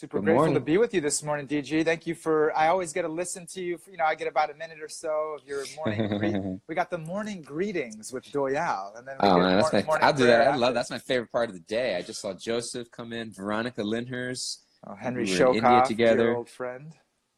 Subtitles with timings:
[0.00, 1.84] Super Good grateful to be with you this morning, DG.
[1.84, 2.56] Thank you for.
[2.56, 3.76] I always get to listen to you.
[3.76, 6.18] For, you know, I get about a minute or so of your morning.
[6.18, 6.36] Greet,
[6.68, 9.80] we got the morning greetings with Doyal, and then we Oh get man, that's mor-
[9.82, 9.86] my.
[9.86, 10.48] morning I'll do that.
[10.48, 10.72] I love.
[10.72, 11.96] That's my favorite part of the day.
[11.96, 14.60] I just saw Joseph come in, Veronica Lindhurst.
[14.86, 16.16] Oh, Henry We were in India together.
[16.22, 16.94] dear old friend.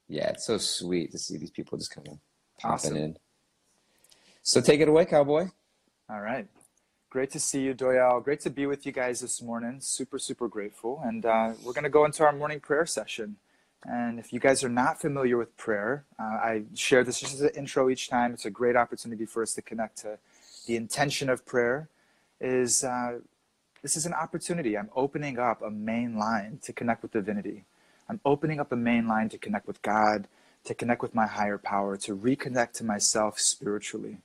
[0.07, 2.19] Yeah, it's so sweet to see these people just kind of
[2.61, 2.97] popping Awesome.
[2.97, 3.17] in.
[4.45, 5.49] So take it away, cowboy.
[6.09, 6.47] All right.
[7.13, 8.23] Great to see you, Doyal.
[8.23, 9.83] Great to be with you guys this morning.
[9.83, 11.03] Super, super grateful.
[11.05, 13.37] And uh, we're going to go into our morning prayer session.
[13.85, 17.43] And if you guys are not familiar with prayer, uh, I share this just as
[17.43, 18.33] an intro each time.
[18.33, 20.17] It's a great opportunity for us to connect to
[20.67, 21.91] the intention of prayer.
[22.41, 23.19] Is uh,
[23.83, 24.79] this is an opportunity?
[24.79, 27.67] I'm opening up a main line to connect with divinity.
[28.09, 30.29] I'm opening up a main line to connect with God,
[30.65, 34.17] to connect with my higher power, to reconnect to myself spiritually.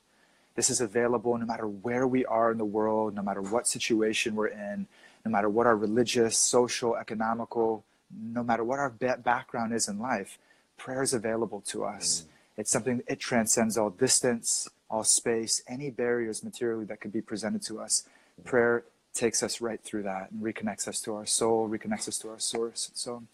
[0.58, 4.34] This is available no matter where we are in the world, no matter what situation
[4.34, 4.88] we're in,
[5.24, 10.40] no matter what our religious, social, economical, no matter what our background is in life.
[10.76, 12.24] Prayer is available to us.
[12.24, 12.30] Mm.
[12.58, 17.62] It's something, it transcends all distance, all space, any barriers materially that could be presented
[17.64, 18.08] to us.
[18.42, 18.46] Mm.
[18.46, 22.30] Prayer takes us right through that and reconnects us to our soul, reconnects us to
[22.30, 22.90] our source.
[22.96, 23.28] So I'm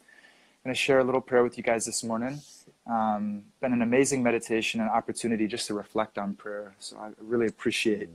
[0.66, 2.42] going to share a little prayer with you guys this morning.
[2.86, 6.76] Um, been an amazing meditation and opportunity just to reflect on prayer.
[6.80, 8.10] So I really appreciate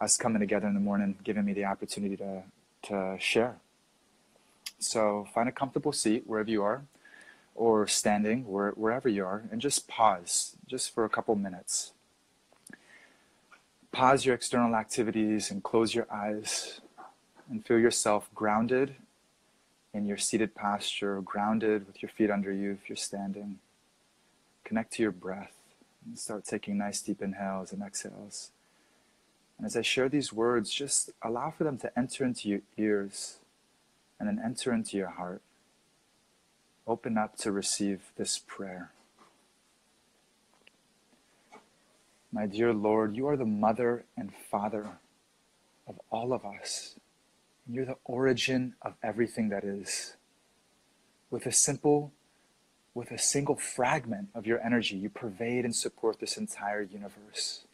[0.00, 2.42] us coming together in the morning, giving me the opportunity to,
[2.84, 3.56] to share.
[4.78, 6.82] So find a comfortable seat wherever you are,
[7.54, 11.92] or standing where, wherever you are, and just pause just for a couple minutes.
[13.90, 16.80] Pause your external activities and close your eyes
[17.50, 18.94] and feel yourself grounded
[19.94, 23.58] in your seated posture, grounded with your feet under you if you're standing.
[24.66, 25.52] Connect to your breath
[26.04, 28.50] and start taking nice deep inhales and exhales.
[29.56, 33.38] And as I share these words, just allow for them to enter into your ears
[34.18, 35.40] and then enter into your heart.
[36.84, 38.90] Open up to receive this prayer.
[42.32, 44.98] My dear Lord, you are the mother and father
[45.86, 46.96] of all of us.
[47.70, 50.16] You're the origin of everything that is.
[51.30, 52.10] With a simple,
[52.96, 57.66] with a single fragment of your energy, you pervade and support this entire universe.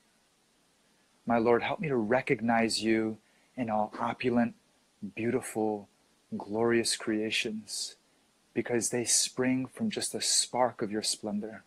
[1.25, 3.19] My Lord, help me to recognize you
[3.57, 4.57] in all opulent,
[5.15, 5.89] beautiful,
[6.37, 7.95] glorious creations
[8.53, 11.63] because they spring from just a spark of your splendor.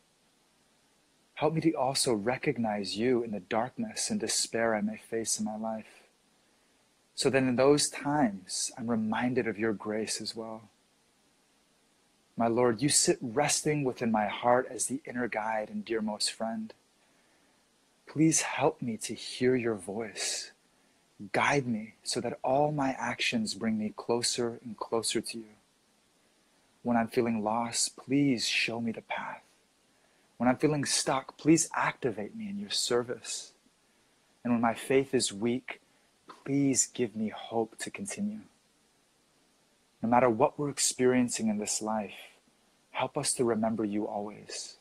[1.35, 5.45] Help me to also recognize you in the darkness and despair I may face in
[5.45, 6.03] my life.
[7.15, 10.69] So that in those times, I'm reminded of your grace as well.
[12.37, 16.73] My Lord, you sit resting within my heart as the inner guide and dearmost friend.
[18.07, 20.51] Please help me to hear your voice.
[21.31, 25.55] Guide me so that all my actions bring me closer and closer to you.
[26.83, 29.41] When I'm feeling lost, please show me the path.
[30.37, 33.53] When I'm feeling stuck, please activate me in your service.
[34.43, 35.79] And when my faith is weak,
[36.45, 38.41] please give me hope to continue.
[40.01, 42.15] No matter what we're experiencing in this life,
[42.91, 44.77] help us to remember you always.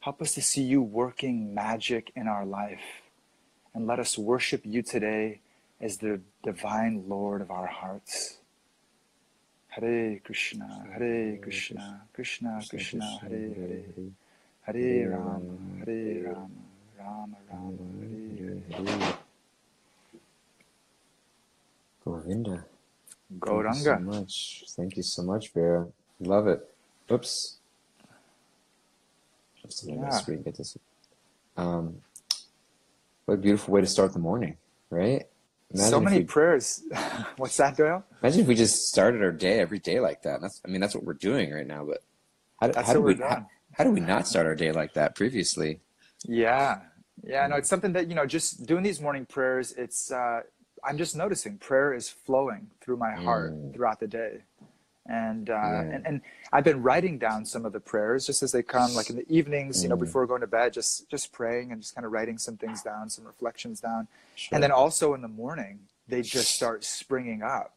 [0.00, 3.02] Help us to see you working magic in our life.
[3.74, 5.40] And let us worship you today
[5.80, 8.38] as the divine Lord of our hearts.
[9.68, 13.84] Hare Krishna, Hare Krishna, Krishna Krishna, Hare Hare.
[14.62, 16.48] Hare Rama, Hare Rama,
[16.98, 19.14] Rama Rama, Hare Hare.
[22.04, 22.64] Govinda.
[23.40, 24.64] Thank you so much.
[24.76, 25.86] Thank you so much, Vera.
[26.20, 26.68] Love it.
[27.10, 27.58] Oops.
[29.62, 30.10] Just Yeah.
[30.10, 30.42] screen.
[30.42, 30.76] Get this.
[31.56, 32.02] Um,
[33.26, 34.56] what a beautiful way to start the morning,
[34.90, 35.26] right?
[35.74, 36.82] So Imagine if many we prayers.
[37.36, 38.04] What's that, Doyle?
[38.22, 40.40] imagine if we just started our day every day like that.
[40.40, 41.84] That's I mean that's what we're doing right now.
[41.84, 42.02] But
[42.60, 45.14] how, do- how do we how, how do we not start our day like that
[45.14, 45.80] previously?
[46.24, 46.80] Yeah.
[47.24, 50.40] Yeah, no, it's something that, you know, just doing these morning prayers, it's uh
[50.84, 53.74] I'm just noticing prayer is flowing through my heart Mm.
[53.74, 54.42] throughout the day.
[55.06, 56.20] And uh and, and
[56.52, 59.26] I've been writing down some of the prayers just as they come, like in the
[59.28, 60.00] evenings, you know, Mm.
[60.00, 63.10] before going to bed, just just praying and just kind of writing some things down,
[63.10, 64.06] some reflections down.
[64.36, 64.54] Sure.
[64.54, 67.74] And then also in the morning, they just start springing up.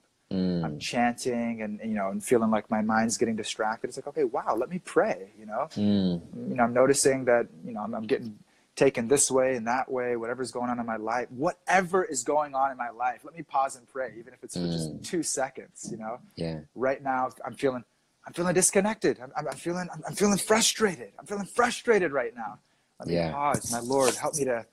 [0.64, 3.88] I'm Mm, chanting and you know and feeling like my mind's getting distracted.
[3.88, 5.68] It's like, okay, wow, let me pray, you know.
[5.78, 8.38] mm, you know, I'm noticing that, you know, I'm, I'm getting
[8.76, 12.56] taken this way and that way, whatever's going on in my life, whatever is going
[12.56, 15.04] on in my life, let me pause and pray, even if it's for just Mm.
[15.04, 16.60] two seconds, you know, yeah.
[16.76, 17.84] right now I'm feeling,
[18.28, 19.20] I'm feeling disconnected.
[19.22, 21.14] I'm, I'm, I'm feeling, I'm, I'm feeling frustrated.
[21.20, 22.60] I'm feeling frustrated right now.
[23.00, 23.32] Let me Yeah.
[23.32, 23.72] pause.
[23.72, 24.66] My Lord, help me to,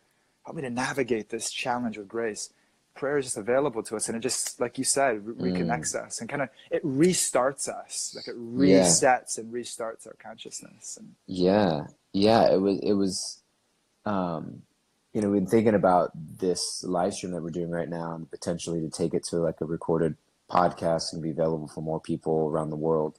[0.44, 2.50] help me to navigate this challenge with grace.
[2.94, 5.56] prayer is just available to us and it just like you said re- Mm.
[5.56, 10.98] reconnects us and kind of it restarts us like it resets and restarts our consciousness
[11.00, 13.41] and Yeah, yeah, it was it was
[14.04, 14.62] um
[15.12, 18.30] you know, we've been thinking about this live stream that we're doing right now and
[18.30, 20.16] potentially to take it to like a recorded
[20.50, 23.18] podcast and be available for more people around the world.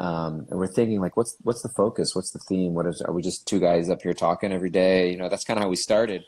[0.00, 2.16] Um, and we're thinking like what's what's the focus?
[2.16, 2.74] What's the theme?
[2.74, 5.10] What is are we just two guys up here talking every day?
[5.10, 6.24] You know, that's kind of how we started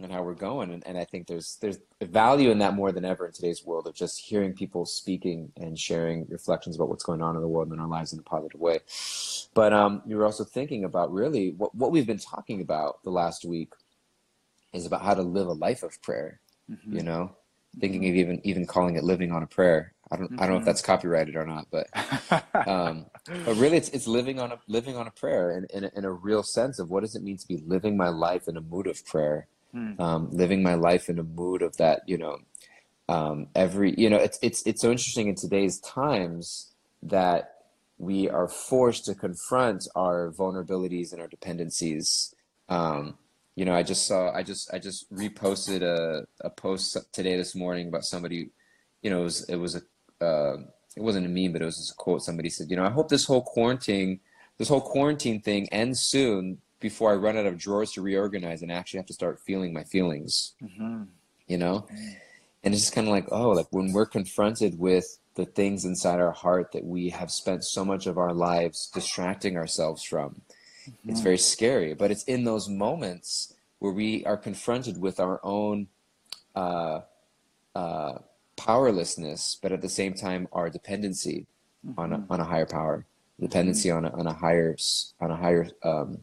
[0.00, 0.72] and how we're going.
[0.72, 3.86] And, and I think there's there's value in that more than ever in today's world
[3.86, 7.68] of just hearing people speaking and sharing reflections about what's going on in the world
[7.68, 8.80] and in our lives in a positive way.
[9.54, 13.10] But um, we were also thinking about really what, what we've been talking about the
[13.10, 13.72] last week
[14.72, 16.40] is about how to live a life of prayer.
[16.70, 16.94] Mhm.
[16.96, 17.36] You know,
[17.78, 19.94] thinking of even even calling it living on a prayer.
[20.10, 20.66] I don't I don't know if Mhm.
[20.66, 21.86] that's copyrighted or not, but
[22.66, 25.90] um, but really it's it's living on a living on a prayer in, in, a,
[25.98, 28.56] in a real sense of what does it mean to be living my life in
[28.56, 30.00] a mood of prayer Hmm.
[30.00, 32.38] um, living my life in a mood of that you know
[33.08, 36.72] um, every you know it's it's it's so interesting in today's times
[37.02, 37.54] that
[37.98, 42.34] we are forced to confront our vulnerabilities and our dependencies
[42.68, 43.16] um,
[43.54, 47.54] you know i just saw i just i just reposted a, a post today this
[47.54, 48.50] morning about somebody
[49.02, 50.56] you know it was it was a uh,
[50.96, 52.90] it wasn't a meme but it was just a quote somebody said you know i
[52.90, 54.18] hope this whole quarantine
[54.58, 58.72] this whole quarantine thing ends soon before i run out of drawers to reorganize and
[58.72, 61.06] actually have to start feeling my feelings Mhm.
[61.46, 61.86] you know?
[62.62, 66.20] And it's just kind of like oh like when we're confronted with the things inside
[66.20, 70.42] our heart that we have spent so much of our lives distracting ourselves from
[71.06, 71.24] it's Mhm.
[71.24, 71.94] very scary.
[71.94, 75.88] But it's in those moments where we are confronted with our own
[76.54, 77.00] uh,
[77.74, 78.18] uh,
[78.56, 81.46] powerlessness but at the same time our dependency
[81.96, 83.06] on a, on a higher power
[83.40, 84.76] dependency on a, on a higher
[85.20, 86.18] on a higher um,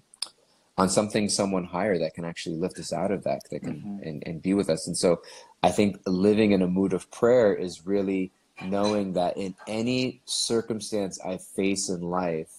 [0.77, 4.07] on something someone higher that can actually lift us out of that that can Mhm.
[4.07, 5.21] and, and be with us and so
[5.63, 8.31] i think living in a mood of prayer is really
[8.63, 12.51] knowing that in any circumstance i face in life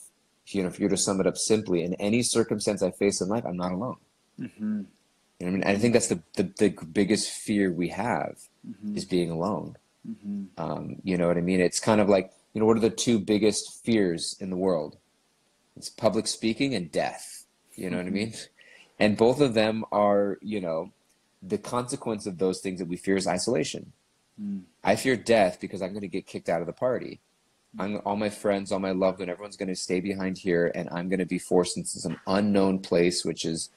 [0.48, 3.20] you know if you were to sum it up simply in any circumstance i face
[3.20, 3.96] in life i'm not alone
[4.38, 4.86] Mhm.
[5.38, 8.36] you know i mean i think that's the, the, the biggest fear we have
[8.66, 8.96] Mhm.
[8.96, 9.76] is being alone
[10.08, 10.46] Mhm.
[10.56, 11.60] um, you know what I mean?
[11.60, 14.96] It's kind of like, you know, what are the two biggest fears in the world?
[15.76, 17.37] It's public speaking and death.
[17.78, 18.34] You know what I mean?
[18.98, 20.90] And both of them are, you know,
[21.42, 23.92] the consequence of those things that we fear is isolation.
[24.42, 24.62] Mm.
[24.82, 27.20] I fear death because I'm going to get kicked out of the party.
[27.78, 30.88] I'm, all my friends, all my loved one, everyone's going to stay behind here, and
[30.90, 33.70] I'm going to be forced into some unknown place, which is,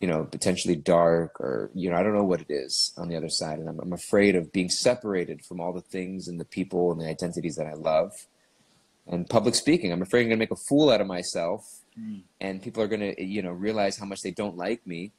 [0.00, 3.16] you know, potentially dark or, you know, I don't know what it is on the
[3.16, 3.58] other side.
[3.58, 7.00] And I'm, I'm afraid of being separated from all the things and the people and
[7.00, 8.26] the identities that I love.
[9.06, 12.22] And public speaking, I'm afraid I'm going to make a fool out of myself, Mm.
[12.40, 15.12] and people are going to, you know, realize how much they don't like me.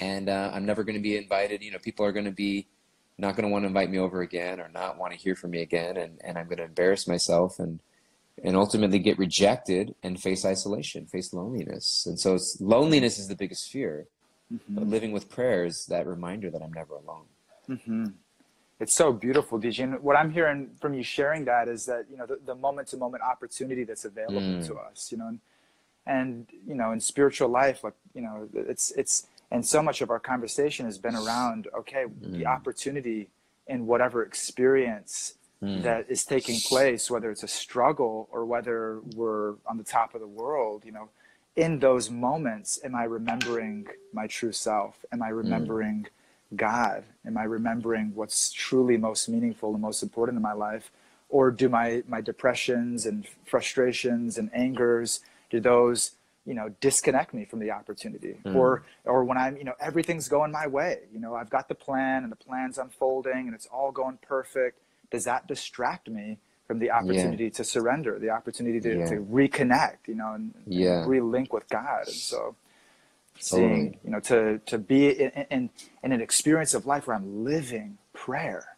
[0.00, 1.62] And uh, I'm never going to be invited.
[1.62, 2.66] You know, people are going to be
[3.18, 5.50] not going to want to invite me over again or not want to hear from
[5.50, 5.98] me again.
[5.98, 7.80] And, and I'm going to embarrass myself and,
[8.42, 12.06] and ultimately get rejected and face isolation, face loneliness.
[12.06, 14.06] And so it's, loneliness is the biggest fear.
[14.68, 14.90] But Mhm.
[14.90, 17.26] living with prayer is that reminder that I'm never alone.
[17.66, 18.06] hmm
[18.80, 19.84] It's so beautiful, DJ.
[19.84, 23.22] And what I'm hearing from you sharing that is that you know the, the moment-to-moment
[23.22, 24.66] opportunity that's available Mm.
[24.66, 25.12] to us.
[25.12, 25.40] You know, and,
[26.06, 30.10] and you know in spiritual life, like you know, it's it's and so much of
[30.10, 32.46] our conversation has been around okay, the Mm.
[32.46, 33.28] opportunity
[33.66, 35.82] in whatever experience Mm.
[35.82, 40.20] that is taking place, whether it's a struggle or whether we're on the top of
[40.20, 40.84] the world.
[40.84, 41.08] You know,
[41.56, 45.04] in those moments, am I remembering my true self?
[45.12, 46.06] Am I remembering
[46.56, 47.04] God?
[47.26, 50.90] Am I remembering what's truly most meaningful and most important in my life?
[51.28, 55.20] Or do my, my depressions and frustrations and angers,
[55.52, 56.12] do those,
[56.46, 58.40] you know, disconnect me from the opportunity?
[58.44, 58.56] Mm.
[58.56, 61.00] Or or when I'm, you know, everything's going my way.
[61.14, 64.80] You know, I've got the plan and the plan's unfolding and it's all going perfect.
[65.12, 69.06] Does that distract me from the opportunity to surrender, the opportunity to, Yeah.
[69.06, 71.04] to reconnect, you know, and, and Yeah.
[71.06, 72.08] relink with God?
[72.08, 72.56] And so
[73.38, 73.98] seeing Totally.
[74.04, 75.70] you know to to be in, in
[76.04, 78.71] in an experience of life where i'm living prayer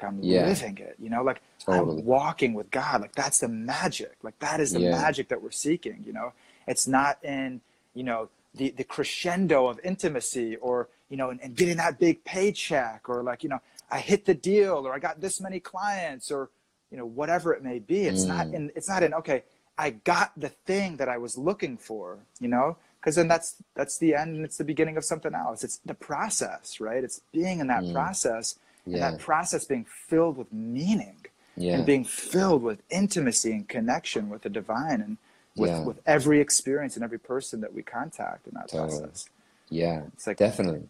[0.00, 0.46] like i'm Yeah.
[0.46, 1.98] living it you know like Totally.
[1.98, 4.90] i'm walking with god like that's the magic like that is the Yeah.
[4.90, 6.32] magic that we're seeking you know
[6.66, 7.60] it's not in
[7.94, 12.24] you know the the crescendo of intimacy or you know and, and getting that big
[12.24, 16.30] paycheck or like you know i hit the deal or i got this many clients
[16.30, 16.50] or
[16.90, 18.54] you know whatever it may be it's not Mm.
[18.54, 19.44] in it's not in okay
[19.78, 23.96] i got the thing that i was looking for you know because then that's that's
[23.98, 27.60] the end and it's the beginning of something else it's the process right it's being
[27.60, 27.92] in that Mm.
[27.92, 28.56] process
[28.94, 31.16] and that process being filled with meaning
[31.56, 31.76] Yeah.
[31.76, 35.16] and being filled with intimacy and connection with the divine and
[35.56, 35.84] with, Yeah.
[35.84, 39.00] with every experience and every person that we contact in that Totally.
[39.00, 39.28] process
[39.68, 40.02] Yeah.
[40.14, 40.88] it's like Definitely.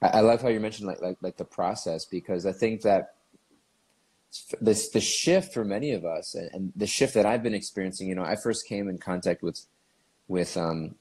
[0.00, 3.14] I, I love how you mentioned like, like like the process because I think that
[4.60, 8.08] this the shift for many of us and, and the shift that I've been experiencing.
[8.08, 9.60] You know, I first came in contact with
[10.28, 10.94] with um,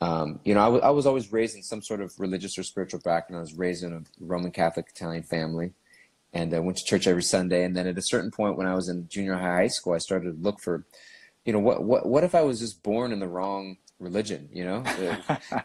[0.00, 2.62] um, you know, I, w- I was always raised in some sort of religious or
[2.62, 3.38] spiritual background.
[3.38, 5.72] I was raised in a Roman Catholic Italian family
[6.32, 7.64] and I went to church every Sunday.
[7.64, 9.98] And then at a certain point when I was in junior high, high school, I
[9.98, 10.84] started to look for,
[11.44, 14.64] you know, what, what, what if I was just born in the wrong religion, you
[14.64, 14.82] know?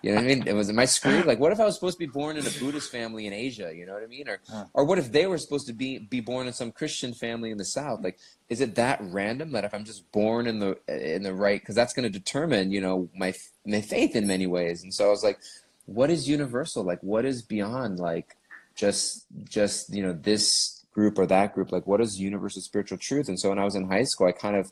[0.02, 0.48] you know what I mean?
[0.48, 1.26] It was, am I screwed?
[1.26, 3.72] Like, what if I was supposed to be born in a Buddhist family in Asia?
[3.76, 4.28] You know what I mean?
[4.28, 4.40] Or,
[4.74, 7.58] or what if they were supposed to be, be born in some Christian family in
[7.58, 8.04] the South?
[8.04, 8.18] Like,
[8.50, 11.76] is it that random that if I'm just born in the, in the right, cause
[11.76, 13.34] that's going to determine, you know, my,
[13.66, 14.84] my faith in many ways.
[14.84, 15.40] And so I was like,
[15.86, 16.84] what is universal?
[16.84, 18.36] Like, what is beyond like
[18.76, 21.72] just, just, you know, this group or that group?
[21.72, 23.28] Like, what is universal spiritual truth?
[23.28, 24.72] And so when I was in high school, I kind of,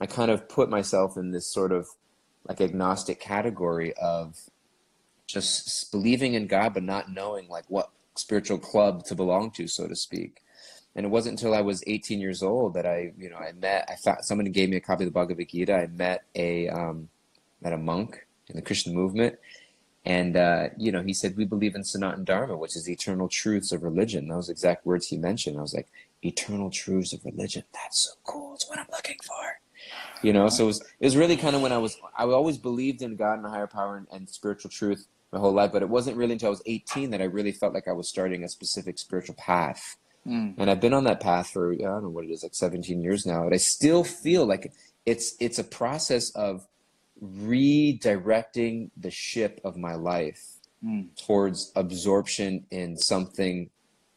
[0.00, 1.88] I kind of put myself in this sort of
[2.46, 4.36] like agnostic category of
[5.26, 9.86] just believing in God but not knowing like what spiritual club to belong to, so
[9.86, 10.42] to speak.
[10.96, 13.88] And it wasn't until I was 18 years old that I, you know, I met.
[13.88, 15.74] I found somebody gave me a copy of the Bhagavad Gita.
[15.74, 17.08] I met a um,
[17.60, 19.38] met a monk in the Krishna movement,
[20.04, 23.28] and uh, you know, he said we believe in Sanatana Dharma, which is the eternal
[23.28, 24.26] truths of religion.
[24.26, 25.56] Those exact words he mentioned.
[25.58, 25.88] I was like,
[26.24, 27.62] eternal truths of religion.
[27.72, 28.54] That's so cool.
[28.54, 29.60] It's what I'm looking for
[30.22, 32.58] you know so it was, it was really kind of when i was i always
[32.58, 35.82] believed in god and a higher power and, and, spiritual truth my whole life but
[35.82, 38.44] it wasn't really until i was 18 that i really felt like i was starting
[38.44, 39.96] a specific spiritual path
[40.26, 40.54] mm.
[40.56, 43.02] and i've been on that path for i don't know what it is like 17
[43.02, 44.72] years now but i still feel like
[45.06, 46.66] it's it's a process of
[47.22, 51.08] redirecting the ship of my life mm.
[51.26, 53.70] towards absorption in something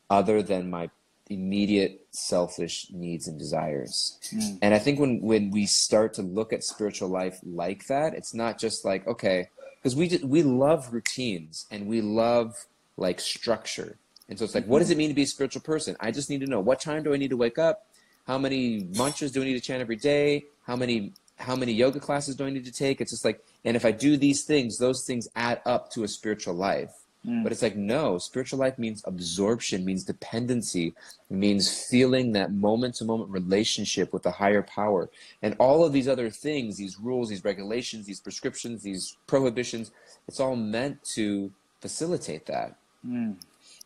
[0.09, 0.89] other than my
[1.29, 4.19] immediate selfish needs and desires.
[4.33, 4.59] Mm.
[4.61, 8.33] And I think when when we start to look at spiritual life like that, it's
[8.33, 9.49] not just like okay,
[9.81, 12.65] because we just, we love routines and we love
[12.97, 13.97] like structure.
[14.29, 15.95] And so it's like, what does it mean to be a spiritual person?
[15.99, 17.87] I just need to know what time do I need to wake up?
[18.27, 20.45] How many mantras do I need to chant every day?
[20.65, 23.01] How many how many yoga classes do I need to take?
[23.01, 26.07] It's just like, and if I do these things, those things add up to a
[26.07, 26.93] spiritual life.
[27.27, 27.43] Mm.
[27.43, 30.93] But it's like, no, spiritual life means absorption, means dependency,
[31.29, 35.09] means feeling that moment to moment relationship with the higher power.
[35.41, 39.91] And all of these other things, these rules, these regulations, these prescriptions, these prohibitions,
[40.27, 42.75] it's all meant to facilitate that.
[43.07, 43.35] Mm.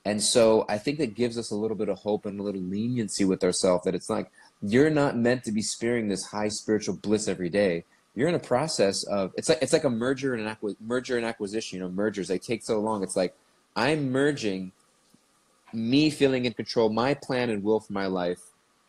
[0.05, 2.61] And so I think that gives us a little bit of hope and a little
[2.61, 6.95] leniency with ourselves that it's like, you're not meant to be spearing this high spiritual
[6.95, 7.83] bliss every day
[8.15, 11.17] you're in a process of it's like it's like a merger and an acqui- merger
[11.17, 11.77] and acquisition.
[11.77, 13.03] You know, mergers they take so long.
[13.03, 13.35] It's like
[13.75, 14.71] I'm merging
[15.73, 18.39] me feeling in control, my plan and will for my life,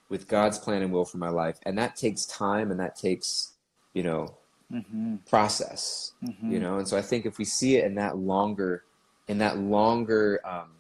[0.09, 3.53] with God's plan and will for my life, and that takes time and that takes
[3.95, 4.37] you know
[4.73, 5.17] mm-hmm.
[5.29, 6.13] process.
[6.25, 6.53] Mm-hmm.
[6.53, 8.85] You know, and so I think if we see it in that longer,
[9.27, 10.71] in that longer, um,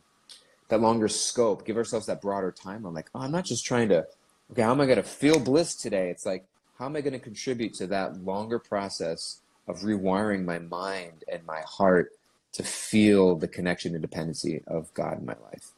[0.68, 2.84] that longer scope, give ourselves that broader time.
[2.84, 4.06] I'm like, oh, I'm not just trying to.
[4.52, 6.10] Okay, how am I going to feel bliss today?
[6.10, 6.44] It's like
[6.78, 11.45] how am I going to contribute to that longer process of rewiring my mind and
[11.47, 12.12] my heart
[12.52, 15.73] to feel the connection and dependency of God in my life?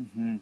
[0.00, 0.36] Mm-hmm.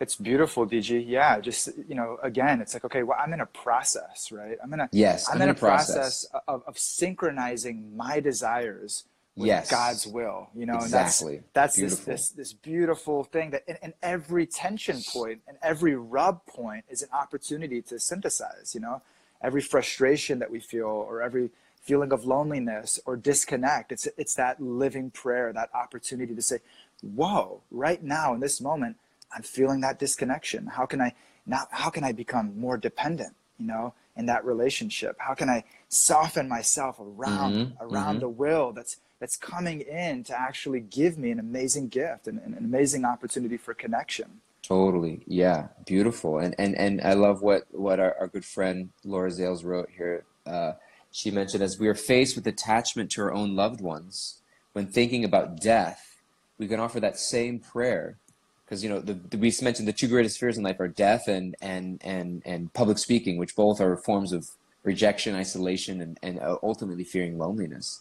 [0.00, 1.04] It's beautiful, DG.
[1.06, 4.58] Yeah, just you know, again, it's like okay, well, I'm in a process, right?
[4.62, 8.20] I'm in a yes, I'm, I'm in, in, a process, process of, of synchronizing my
[8.20, 9.04] desires
[9.36, 9.70] with yes.
[9.70, 10.48] God's will.
[10.54, 11.36] You know, exactly.
[11.36, 15.56] and that's that's this, this this beautiful thing that in, in every tension point and
[15.62, 18.74] every rub point is an opportunity to synthesize.
[18.74, 19.02] You know,
[19.44, 21.50] every frustration that we feel or every
[21.82, 26.58] feeling of loneliness or disconnect it's it's that living prayer that opportunity to say
[27.02, 28.96] whoa right now in this moment
[29.36, 31.12] i'm feeling that disconnection how can i
[31.46, 35.62] not how can i become more dependent you know in that relationship how can i
[35.88, 37.84] soften myself around mm-hmm.
[37.84, 38.24] around mm-hmm.
[38.24, 42.54] a will that's that's coming in to actually give me an amazing gift and, and
[42.54, 45.20] an amazing opportunity for connection Totally.
[45.26, 45.68] Yeah.
[45.84, 46.38] Beautiful.
[46.38, 50.24] And and and I love what what our, our good friend Laura Zales wrote here.
[50.46, 50.72] Uh,
[51.10, 54.40] she mentioned as we are faced with attachment to our own loved ones,
[54.72, 56.16] when thinking about death,
[56.58, 58.16] we can offer that same prayer.
[58.64, 61.28] Because you know, the, the, we mentioned the two greatest fears in life are death
[61.28, 64.48] and and and and public speaking, which both are forms of
[64.82, 68.00] rejection, isolation, and, and uh, ultimately fearing loneliness.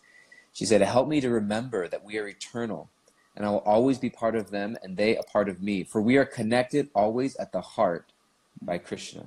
[0.53, 2.89] She said, "Help me to remember that we are eternal
[3.35, 5.83] and I will always be part of them, and they a part of me.
[5.83, 8.11] For we are connected always at the heart
[8.61, 9.25] by Krishna.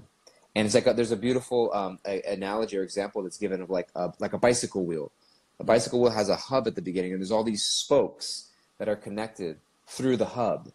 [0.54, 3.68] And it's like a, there's a beautiful um, a, analogy or example that's given of
[3.68, 5.12] like a, like a bicycle wheel.
[5.58, 8.48] A bicycle wheel has a hub at the beginning, and there's all these spokes
[8.78, 10.70] that are connected through the hub.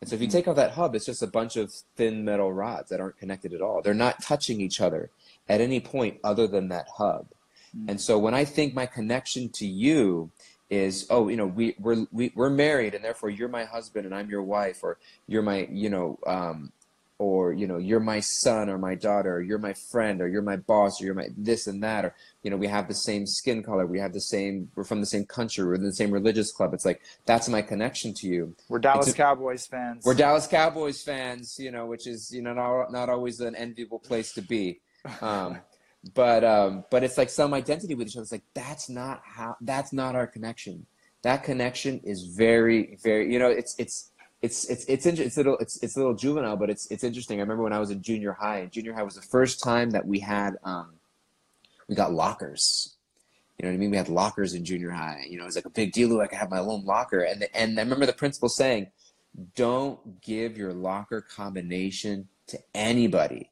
[0.00, 2.52] And so if you take off that hub, it's just a bunch of thin metal
[2.52, 3.80] rods that aren't connected at all.
[3.80, 5.10] They're not touching each other
[5.48, 7.28] at any point other than that hub.
[7.76, 7.90] Mm.
[7.90, 10.30] And so when I think my connection to you
[10.74, 14.14] is oh you know we we're we, we're married and therefore you're my husband and
[14.14, 16.72] I'm your wife or you're my you know um,
[17.18, 20.42] or you know you're my son or my daughter or you're my friend or you're
[20.42, 23.26] my boss or you're my this and that or you know we have the same
[23.26, 26.10] skin color we have the same we're from the same country we're in the same
[26.10, 26.74] religious club.
[26.74, 28.56] It's like that's my connection to you.
[28.68, 30.04] We're dallas a, cowboys fans.
[30.04, 34.00] We're dallas cowboys fans you know which is you know not, not always an enviable
[34.00, 34.80] place to be.
[35.20, 35.58] Um,
[36.12, 39.56] but um, but it's like some identity with each other it's like that's not how
[39.62, 40.86] that's not our connection
[41.22, 44.10] that connection is very very you know it's it's
[44.44, 47.38] it's it's it's it's little it's it's a little juvenile, but it's it's interesting.
[47.38, 49.90] I remember when I was in junior high, and junior high was the first time
[49.90, 50.96] that we had um,
[51.88, 52.94] we got lockers.
[53.58, 53.90] You know what I mean?
[53.90, 55.24] We had lockers in junior high.
[55.26, 56.20] You know, it was like a big deal.
[56.20, 58.88] I have my own locker, and the, and I remember the principal saying,
[59.56, 63.50] "Don't give your locker combination to anybody,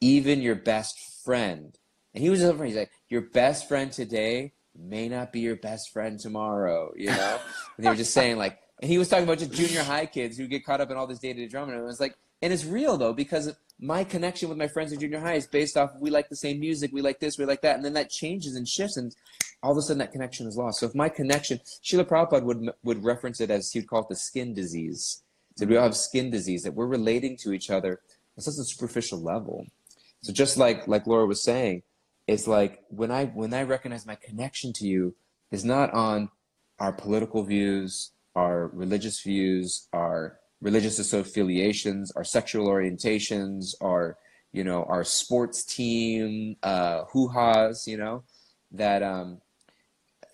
[0.00, 1.76] even your best friend."
[2.14, 2.64] And he was over.
[2.64, 7.38] He's like, "Your best friend today may not be your best friend tomorrow." You know,
[7.76, 10.36] and they were just saying like and he was talking about just junior high kids
[10.36, 11.72] who get caught up in all this day-to-day drama.
[11.72, 14.98] And it was like, and it's real though, because my connection with my friends in
[14.98, 17.62] junior high is based off we like the same music, we like this, we like
[17.62, 19.14] that, and then that changes and shifts, and
[19.62, 20.80] all of a sudden that connection is lost.
[20.80, 24.16] So if my connection, Srila Prabhupada would would reference it as he'd call it the
[24.16, 25.22] skin disease.
[25.56, 28.00] So we all have skin disease that we're relating to each other
[28.36, 29.66] on such a superficial level.
[30.22, 31.84] So just like like Laura was saying,
[32.32, 35.14] it's like when I when I recognize my connection to you
[35.50, 36.30] is not on
[36.78, 44.16] our political views, our religious views, our religious affiliations, our sexual orientations, our
[44.52, 48.24] you know our sports team uh, hoo-has, you know
[48.70, 49.42] that um,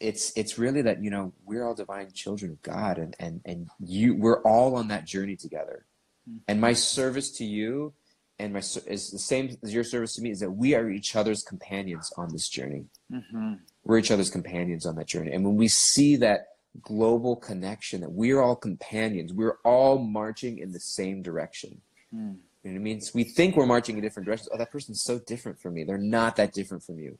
[0.00, 3.68] it's it's really that you know we're all divine children of God, and and and
[3.80, 5.84] you we're all on that journey together.
[6.28, 6.38] Mm-hmm.
[6.46, 7.92] And my service to you
[8.38, 11.16] and my is the same as your service to me is that we are each
[11.16, 12.84] other's companions on this journey.
[13.12, 13.54] Mm-hmm.
[13.84, 16.48] We're each other's companions on that journey, and when we see that
[16.82, 19.32] global connection that we're all companions.
[19.32, 21.80] We're all marching in the same direction.
[22.14, 22.36] Mm.
[22.64, 23.00] You know what I mean?
[23.00, 24.50] So we think we're marching in different directions.
[24.52, 25.84] Oh, that person's so different from me.
[25.84, 27.18] They're not that different from you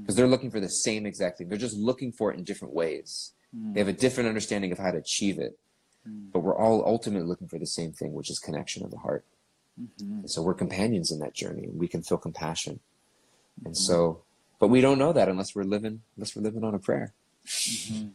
[0.00, 0.18] because mm.
[0.18, 1.48] they're looking for the same exact thing.
[1.48, 3.32] They're just looking for it in different ways.
[3.56, 3.74] Mm.
[3.74, 5.58] They have a different understanding of how to achieve it.
[6.06, 6.28] Hmm.
[6.32, 9.24] But we're all ultimately looking for the same thing, which is connection of the heart.
[9.80, 10.26] Mm-hmm.
[10.26, 11.68] So we're companions in that journey.
[11.72, 12.80] We can feel compassion.
[13.58, 13.66] Mm-hmm.
[13.66, 14.22] And so,
[14.58, 17.12] but we don't know that unless we're living, unless we're living on a prayer.
[17.46, 18.08] Mm-hmm.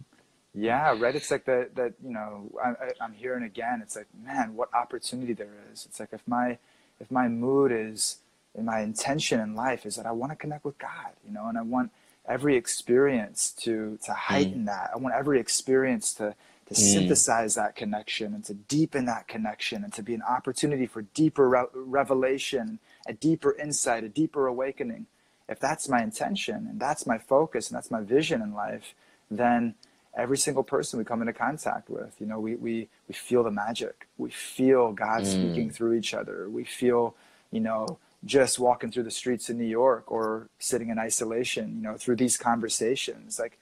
[0.53, 1.15] Yeah, right.
[1.15, 1.75] It's like that.
[1.75, 3.79] That you know, I, I'm hearing again.
[3.81, 5.85] It's like, man, what opportunity there is.
[5.85, 6.57] It's like if my
[6.99, 8.17] if my mood is
[8.55, 11.47] and my intention in life is that I want to connect with God, you know,
[11.47, 11.91] and I want
[12.27, 14.65] every experience to to heighten mm.
[14.65, 14.91] that.
[14.93, 16.35] I want every experience to
[16.73, 16.93] to mm.
[16.93, 21.49] synthesize that connection and to deepen that connection and to be an opportunity for deeper
[21.49, 25.05] re- revelation, a deeper insight, a deeper awakening.
[25.49, 28.95] If that's my intention and that's my focus and that's my vision in life,
[29.29, 29.75] then
[30.15, 33.51] every single person we come into contact with you know we we, we feel the
[33.51, 35.25] magic we feel god mm.
[35.25, 37.15] speaking through each other we feel
[37.49, 41.81] you know just walking through the streets in new york or sitting in isolation you
[41.81, 43.57] know through these conversations like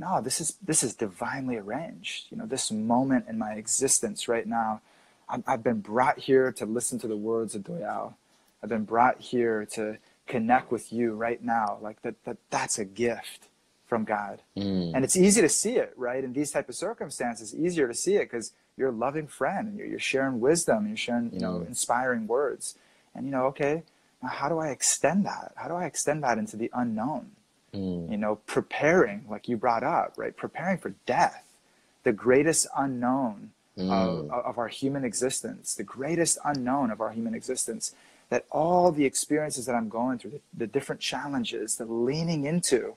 [0.00, 4.46] no this is this is divinely arranged you know this moment in my existence right
[4.46, 4.80] now
[5.28, 8.14] i have been brought here to listen to the words of Doyal.
[8.62, 12.84] i've been brought here to connect with you right now like that, that that's a
[12.84, 13.48] gift
[13.90, 14.40] from God.
[14.56, 14.92] Mm.
[14.94, 16.22] And it's easy to see it, right?
[16.22, 19.76] In these type of circumstances, easier to see it because you're a loving friend and
[19.76, 21.66] you're, you're sharing wisdom, you're sharing, you know, mm.
[21.66, 22.76] inspiring words.
[23.14, 23.82] And you know, okay,
[24.22, 25.52] now how do I extend that?
[25.56, 27.32] How do I extend that into the unknown?
[27.74, 28.10] Mm.
[28.10, 30.36] You know, preparing, like you brought up, right?
[30.36, 31.44] Preparing for death,
[32.02, 33.90] the greatest unknown mm.
[33.90, 37.94] of, of our human existence, the greatest unknown of our human existence.
[38.28, 42.94] That all the experiences that I'm going through, the, the different challenges, the leaning into,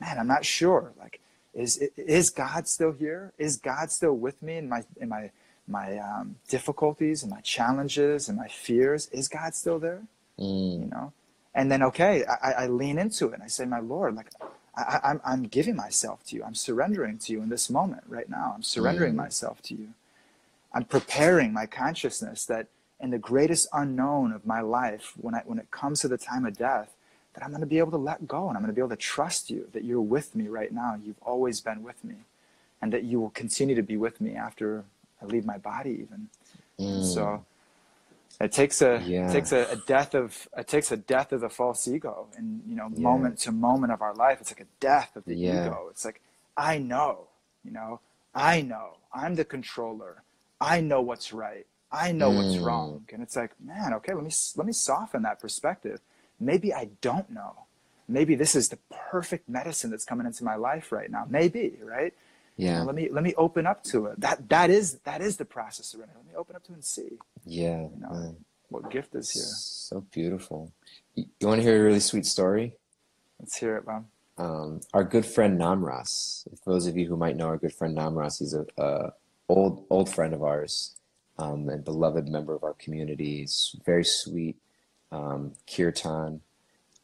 [0.00, 0.92] man, I'm not sure.
[0.98, 1.20] Like,
[1.52, 3.32] is is God still here?
[3.38, 5.30] Is God still with me in my in my
[5.68, 9.08] my um, difficulties and my challenges and my fears?
[9.12, 10.02] Is God still there?
[10.38, 10.80] Mm.
[10.80, 11.12] You know,
[11.54, 14.30] and then okay, I, I lean into it and I say, my Lord, like
[14.76, 16.44] I, I'm I'm giving myself to you.
[16.44, 18.52] I'm surrendering to you in this moment right now.
[18.54, 19.16] I'm surrendering mm.
[19.18, 19.88] myself to you.
[20.72, 22.68] I'm preparing my consciousness that
[23.00, 26.46] in the greatest unknown of my life, when I when it comes to the time
[26.46, 26.94] of death,
[27.34, 28.90] that I'm going to be able to let go and I'm going to be able
[28.90, 30.98] to trust you that you're with me right now.
[31.02, 32.16] You've always been with me
[32.82, 34.84] and that you will continue to be with me after
[35.20, 36.28] I leave my body even.
[36.78, 37.04] Mm.
[37.04, 37.44] So
[38.40, 39.28] it takes a yeah.
[39.28, 42.62] it takes a, a, death of it takes a death of the false ego and
[42.66, 43.02] you know yeah.
[43.02, 45.66] moment to moment of our life it's like a death of the yeah.
[45.66, 46.20] ego it's like
[46.56, 47.28] i know
[47.64, 48.00] you know
[48.34, 50.22] i know i'm the controller
[50.60, 52.36] i know what's right i know mm.
[52.36, 56.00] what's wrong and it's like man okay let me let me soften that perspective
[56.40, 57.66] Maybe I don't know.
[58.08, 61.26] Maybe this is the perfect medicine that's coming into my life right now.
[61.28, 62.14] Maybe, right?
[62.60, 62.82] Yeah.
[62.82, 64.20] let me let me open up to it.
[64.20, 66.14] That that is that is the process of surrender.
[66.16, 67.82] Let me open up to it and see Yeah.
[67.82, 68.36] You know,
[68.68, 69.42] what gift is here.
[69.42, 70.72] So beautiful.
[71.14, 72.74] You, you want to hear a really sweet story?
[73.38, 74.04] Let's hear it, Bob.
[74.38, 76.44] Um, our good friend Namras.
[76.62, 79.12] For those of you who might know our good friend Namras, he's a, a
[79.48, 80.96] old old friend of ours
[81.38, 83.38] um, and beloved member of our community.
[83.38, 84.56] He's very sweet
[85.12, 86.40] um, kirtan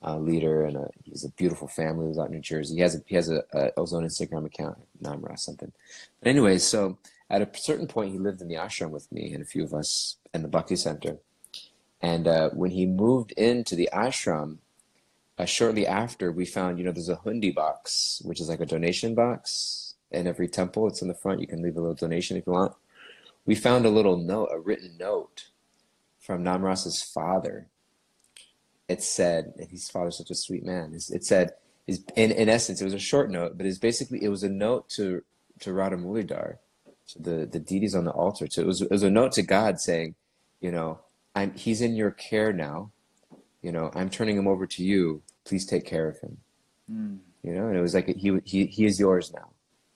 [0.05, 2.09] uh, leader, and a, he's a beautiful family.
[2.09, 2.77] He's out in New Jersey.
[2.77, 5.73] He has a, he has a, a own Instagram account, Namras something.
[6.21, 6.99] But anyway, so
[7.31, 9.75] at a certain point, he lived in the ashram with me and a few of
[9.75, 11.19] us in the Bhakti Center.
[12.01, 14.59] And uh, when he moved into the ashram,
[15.39, 18.67] uh, shortly after, we found, you know, there's a hundi box, which is like a
[18.67, 20.87] donation box in every temple.
[20.87, 21.41] It's in the front.
[21.41, 22.75] You can leave a little donation if you want.
[23.45, 25.49] We found a little note, a written note
[26.19, 27.69] from Namras's father.
[28.89, 30.95] It said, and his father's such a sweet man.
[30.95, 31.53] It said,
[31.87, 34.49] is in, in essence, it was a short note, but it's basically it was a
[34.49, 35.23] note to
[35.61, 36.59] to Radha Mulidar,
[37.09, 38.47] to the the deities on the altar.
[38.47, 40.15] To it was it was a note to God saying,
[40.61, 41.01] you know,
[41.35, 42.91] I'm he's in your care now.
[43.63, 45.23] You know, I'm turning him over to you.
[45.45, 46.39] Please take care of him.
[46.91, 47.19] Mm.
[47.43, 49.51] You know, and it was like he he he is yours now.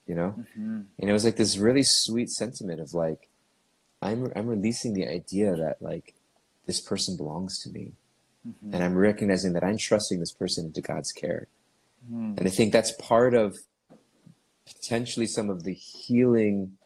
[0.06, 3.28] You know, hmm and it was like this really sweet sentiment of like,
[4.02, 6.14] I'm I'm releasing the idea that like
[6.66, 7.92] this person belongs to me,
[8.44, 11.48] hmm and I'm recognizing that I'm trusting this person into God's care.
[12.08, 13.58] hmm And I think that's part of
[14.66, 16.76] potentially some of the healing,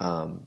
[0.00, 0.46] um,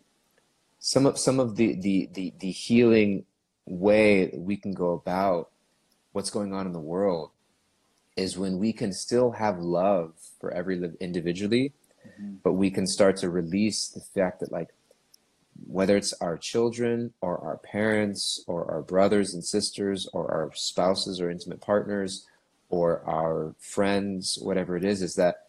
[0.79, 3.25] some of some of the the the, the healing
[3.65, 5.49] way that we can go about
[6.11, 7.31] what's going on in the world
[8.17, 11.71] is when we can still have love for every individually,
[12.19, 12.39] Mhm.
[12.43, 14.73] but we can start to release the fact that like
[15.71, 21.21] whether it's our children or our parents or our brothers and sisters or our spouses
[21.21, 22.25] or intimate partners
[22.69, 25.47] or our friends, whatever it is, is that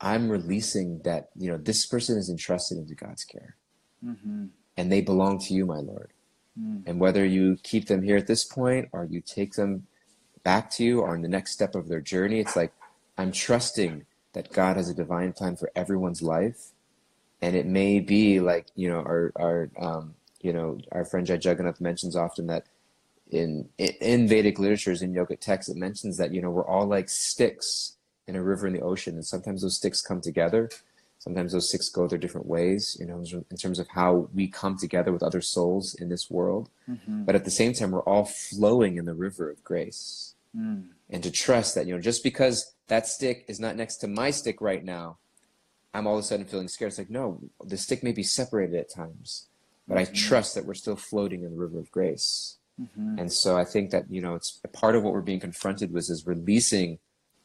[0.00, 3.56] I'm releasing that, you know, this person is entrusted into God's care
[4.02, 4.46] hmm
[4.78, 6.12] and they belong to you, my Lord.
[6.58, 6.84] Mm.
[6.86, 9.88] And whether you keep them here at this point or you take them
[10.44, 12.72] back to you or in the next step of their journey, it's like
[13.18, 16.68] I'm trusting that God has a divine plan for everyone's life.
[17.40, 21.34] And it may be like, you know, our, our um, you know, our friend Jai
[21.34, 22.66] Jagannath mentions often that
[23.30, 27.08] in, in Vedic literatures, in yogic texts, it mentions that, you know, we're all like
[27.08, 27.96] sticks
[28.26, 29.14] in a river in the ocean.
[29.14, 30.70] And sometimes those sticks come together.
[31.18, 34.78] Sometimes those sticks go their different ways, you know, in terms of how we come
[34.78, 36.70] together with other souls in this world.
[36.86, 40.34] hmm But at the same time, we're all flowing in the river of grace.
[40.56, 40.88] Mm.
[41.10, 44.30] And to trust that, you know, just because that stick is not next to my
[44.30, 45.18] stick right now,
[45.94, 46.90] I'm all of a sudden feeling scared.
[46.90, 49.48] It's like, no, the stick may be separated at times,
[49.86, 50.14] but I Mhm.
[50.14, 52.56] trust that we're still floating in the river of grace.
[52.76, 55.40] hmm And so I think that, you know, it's a part of what we're being
[55.40, 56.98] confronted with is releasing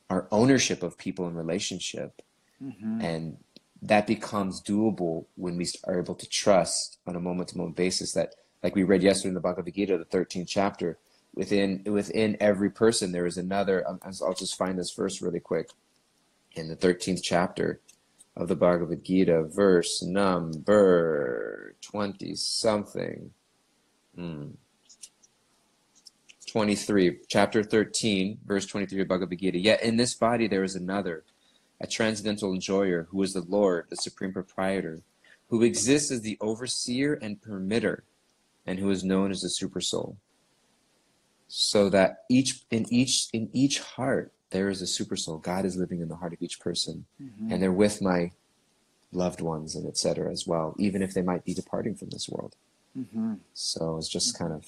[0.10, 2.22] our ownership of people and relationship.
[2.60, 3.38] hmm And
[3.82, 8.14] that becomes doable when we are able to trust on a moment to moment basis
[8.14, 11.00] that, like we read yesterday in the Bhagavad Gita, the 13th chapter,
[11.34, 13.86] within within every person there is another.
[13.88, 15.70] I'll just find this verse really quick.
[16.56, 17.82] In the 13th chapter
[18.36, 23.32] of the Bhagavad Gita, verse number 20 something.
[24.16, 24.50] Hmm.
[26.48, 29.58] 23, chapter 13, verse 23 of Bhagavad Gita.
[29.58, 31.24] Yet in this body there is another,
[31.82, 35.02] a transcendental enjoyer, who is the Lord, the supreme proprietor,
[35.48, 38.02] who exists as the overseer and permitter,
[38.66, 40.16] and who is known as the supersoul.
[41.48, 45.38] So that each in each in each heart there is a super soul.
[45.40, 48.32] God is living in the heart of each person, hmm and they're with my
[49.12, 50.32] loved ones and etc.
[50.32, 52.56] as well, even if they might be departing from this world.
[52.96, 54.66] hmm So it's just kind of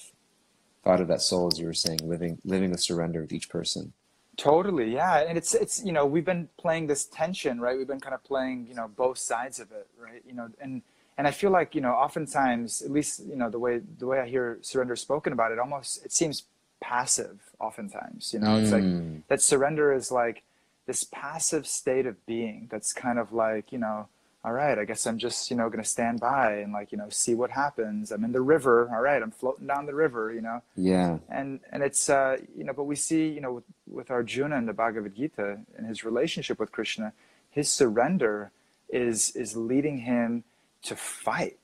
[0.84, 3.94] thought of that soul as you were saying, living living the surrender of each person.
[4.38, 7.78] Totally, yeah, and it's it's you know we've been playing this tension, right?
[7.78, 10.22] We've been kind of playing you know both sides of it, right?
[10.28, 10.82] You know, and
[11.18, 14.20] and I feel like you know oftentimes, at least you know the way the way
[14.20, 16.44] I hear surrender spoken about it, almost it seems
[16.82, 17.40] passive.
[17.60, 19.22] Oftentimes, you know, it's like Mm.
[19.28, 20.44] that surrender is like
[20.86, 24.08] this passive state of being that's kind of like you know
[24.44, 26.98] all right i guess i'm just you know going to stand by and like you
[27.00, 30.32] know see what happens i'm in the river all right i'm floating down the river
[30.32, 31.18] you know yeah.
[31.30, 34.68] and and it's uh you know but we see you know with, with arjuna in
[34.68, 37.12] the bhagavad gita and his relationship with krishna
[37.50, 38.52] his surrender
[38.90, 40.44] is is leading him
[40.84, 41.58] to fight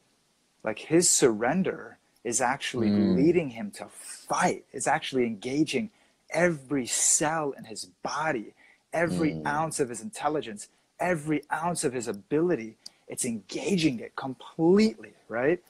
[0.64, 3.16] like his surrender is actually Mm.
[3.16, 5.90] leading him to fight it's actually engaging
[6.30, 8.54] every cell in his body
[8.94, 9.48] every Mm.
[9.48, 10.68] ounce of his intelligence
[11.00, 15.62] every ounce of his ability it's engaging it completely right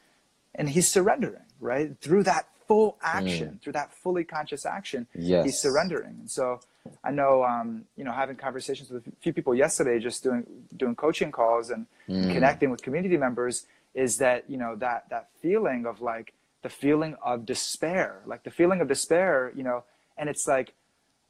[0.56, 5.46] and he's surrendering right through that full action through that fully conscious action Yes.
[5.46, 6.60] he's surrendering and so
[7.04, 10.96] I know, um, you know, having conversations with a few people yesterday, just doing doing
[10.96, 12.32] coaching calls and Mm.
[12.32, 17.16] connecting with community members, is that you know that that feeling of like the feeling
[17.24, 19.84] of despair, like the feeling of despair, you know,
[20.18, 20.74] and it's like,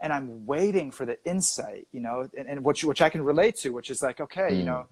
[0.02, 3.56] and I'm waiting for the insight, you know, and, and which which I can relate
[3.58, 4.66] to, which is like, okay, you Mm.
[4.66, 4.88] know,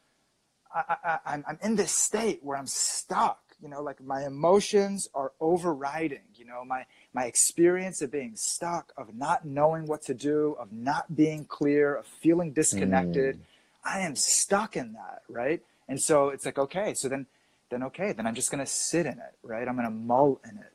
[0.73, 5.10] I, I, I'm I'm in this state where I'm stuck, you know, like my emotions
[5.13, 10.13] are overriding, you know, my my experience of being stuck, of not knowing what to
[10.13, 13.38] do, of not being clear, of feeling disconnected.
[13.84, 15.62] I am stuck in that, right?
[15.88, 17.25] And so it's like, okay, so then
[17.69, 19.67] then okay, then I'm just gonna sit in it, right?
[19.67, 20.73] I'm gonna mull in it.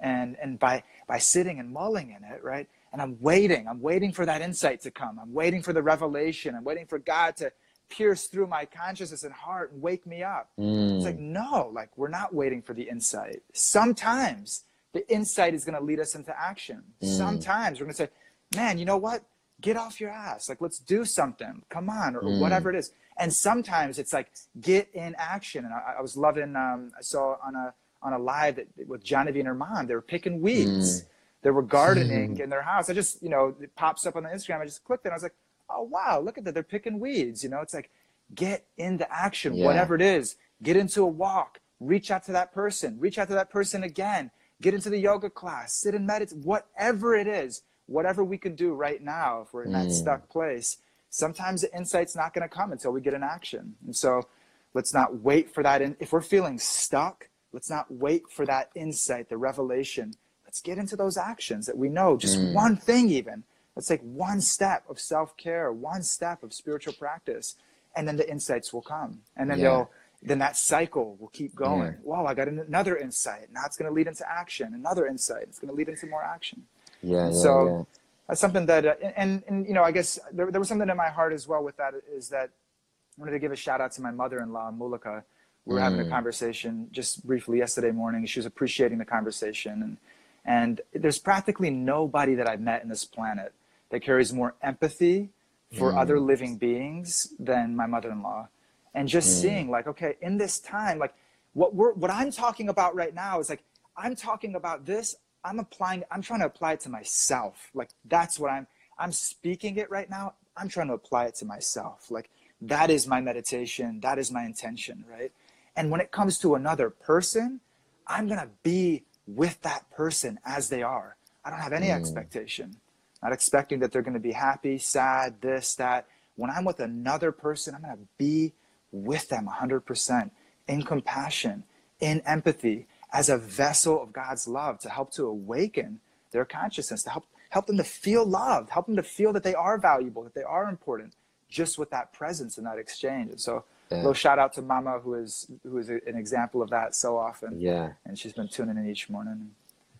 [0.00, 2.68] And and by by sitting and mulling in it, right?
[2.92, 5.18] And I'm waiting, I'm waiting for that insight to come.
[5.18, 6.54] I'm waiting for the revelation.
[6.54, 7.50] I'm waiting for God to
[7.88, 10.50] pierce through my consciousness and heart and wake me up.
[10.58, 11.32] It's like, Mm.
[11.32, 13.42] no, like we're not waiting for the insight.
[13.52, 16.82] Sometimes the insight is going to lead us into action.
[17.02, 17.06] Mm.
[17.16, 18.08] Sometimes we're going to say,
[18.54, 19.24] man, you know what?
[19.60, 20.48] Get off your ass.
[20.48, 21.62] Like, let's do something.
[21.70, 22.38] Come on, or Mm.
[22.38, 22.92] whatever it is.
[23.18, 25.64] And sometimes it's like, get in action.
[25.64, 29.04] And I, I was loving, um, I saw on a, on a live that, with
[29.04, 31.02] Genevieve and her mom, they were picking weeds.
[31.02, 31.06] Mm.
[31.42, 32.88] They were gardening in their house.
[32.88, 34.60] I just, you know, it pops up on the Instagram.
[34.60, 35.08] I just clicked it.
[35.08, 35.34] And I was like,
[35.68, 36.54] oh, wow, look at that.
[36.54, 37.42] They're picking weeds.
[37.42, 37.90] You know, it's like,
[38.34, 39.66] get into action, Yeah.
[39.66, 40.36] whatever it is.
[40.62, 41.60] Get into a walk.
[41.80, 42.98] Reach out to that person.
[43.00, 44.30] Reach out to that person again.
[44.60, 45.74] Get into the yoga class.
[45.74, 46.38] Sit and meditate.
[46.38, 49.92] Whatever it is, whatever we can do right now, if we're in that Mm.
[49.92, 50.76] stuck place,
[51.16, 53.76] sometimes the insight's not going to come until we get in action.
[53.84, 54.26] And so
[54.74, 55.82] let's not wait for that.
[55.82, 60.14] In, if we're feeling stuck, let's not wait for that insight, the revelation.
[60.46, 62.54] Let's get into those actions that we know, just Mm.
[62.54, 63.44] one thing even.
[63.76, 67.56] Let's take one step of self care, one step of spiritual practice,
[67.94, 69.20] and then the insights will come.
[69.36, 69.64] And then Yeah.
[69.64, 69.90] they'll
[70.24, 71.94] then that cycle will keep going.
[71.94, 71.98] Yeah.
[72.04, 73.50] Wow, I got an- another insight.
[73.52, 74.72] Now it's going to lead into action.
[74.72, 75.42] Another insight.
[75.48, 76.64] It's going to lead into more action.
[77.02, 77.84] Yeah, yeah, So- yeah.
[78.28, 80.96] That's something that, uh, and, and you know, I guess there, there was something in
[80.96, 83.92] my heart as well with that is that I wanted to give a shout out
[83.92, 85.22] to my mother-in-law, Mulika.
[85.64, 86.10] We were having a Mm.
[86.10, 88.24] conversation just briefly yesterday morning.
[88.26, 89.96] She was appreciating the conversation, and
[90.44, 93.52] and there's practically nobody that I've met in this planet
[93.90, 95.30] that carries more empathy
[95.70, 95.98] for Mm.
[95.98, 98.48] other living beings than my mother-in-law.
[98.94, 99.40] And just Mm.
[99.42, 101.14] seeing like, okay, in this time, like
[101.52, 103.62] what we're what I'm talking about right now is like
[103.96, 105.14] I'm talking about this.
[105.44, 106.04] I'm applying.
[106.10, 107.70] I'm trying to apply it to myself.
[107.74, 108.66] Like that's what I'm.
[108.98, 110.34] I'm speaking it right now.
[110.56, 112.10] I'm trying to apply it to myself.
[112.10, 114.00] Like that is my meditation.
[114.00, 115.32] That is my intention, right?
[115.76, 117.60] And when it comes to another person,
[118.06, 121.16] I'm gonna be with that person as they are.
[121.44, 121.96] I don't have any Mm.
[121.96, 122.76] expectation.
[123.22, 126.06] Not expecting that they're gonna be happy, sad, this, that.
[126.36, 128.52] When I'm with another person, I'm gonna be
[128.90, 130.30] with them 100%
[130.68, 131.64] in compassion,
[132.00, 137.10] in empathy, as a vessel of God's love to help to awaken their consciousness, to
[137.10, 140.34] help help them to feel loved, help them to feel that they are valuable, that
[140.34, 141.12] they are important,
[141.50, 143.30] just with that presence and that exchange.
[143.30, 143.98] And so, a Yeah.
[143.98, 147.60] little shout out to Mama, who is who is an example of that so often,
[147.60, 147.92] Yeah.
[148.06, 149.54] and she's been tuning in each morning.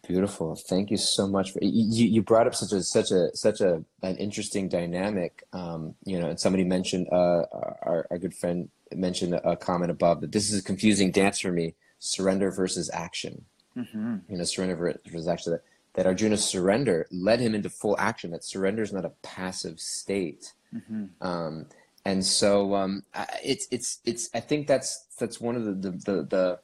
[0.08, 0.56] Beautiful.
[0.56, 2.06] Thank you so much for you.
[2.06, 5.44] You brought up such a such a such a an interesting dynamic.
[5.52, 7.44] Um, you know, and somebody mentioned uh,
[7.82, 11.52] our our good friend mentioned a comment above that this is a confusing dance for
[11.52, 13.44] me: surrender versus action.
[13.74, 15.52] hmm You know, surrender versus action.
[15.52, 15.62] That
[15.94, 18.30] that Arjuna's surrender led him into full action.
[18.30, 20.52] That surrender is not a passive state.
[20.72, 21.66] hmm Um,
[22.04, 23.04] and so um,
[23.44, 24.28] it's it's it's.
[24.34, 26.58] I think that's that's one of the the the, the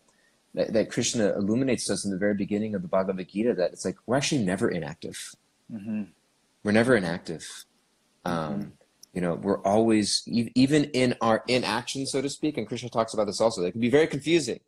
[0.55, 3.55] that, that Krishna illuminates us in the very beginning of the Bhagavad Gita.
[3.55, 5.19] That it's like we're actually never inactive.
[5.71, 6.03] hmm
[6.65, 7.45] We're never inactive.
[8.25, 8.73] Um,
[9.15, 10.23] You know, we're always
[10.65, 12.59] even in our inaction, so to speak.
[12.59, 13.63] And Krishna talks about this also.
[13.65, 14.61] It can be very confusing.